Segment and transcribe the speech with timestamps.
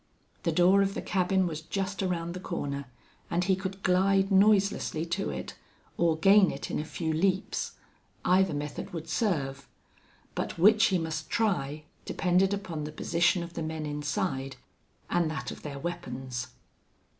[0.41, 2.85] The door of the cabin was just around the corner,
[3.29, 5.53] and he could glide noiselessly to it
[5.95, 7.73] or gain it in a few leaps.
[8.25, 9.67] Either method would serve.
[10.33, 14.55] But which he must try depended upon the position of the men inside
[15.07, 16.47] and that of their weapons.